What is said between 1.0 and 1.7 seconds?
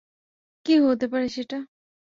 পারে সেটা?